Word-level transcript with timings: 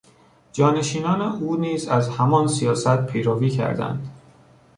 جانشینان 0.51 1.21
او 1.21 1.55
نیز 1.57 1.87
از 1.87 2.09
همان 2.09 2.47
سیاست 2.47 3.05
پیروی 3.05 3.49
کردند. 3.49 4.09